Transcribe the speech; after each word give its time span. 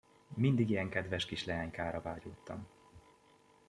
Mindig 0.35 0.69
ilyen 0.69 0.89
kedves 0.89 1.25
kis 1.25 1.45
leánykára 1.45 2.01
vágyódtam! 2.01 2.67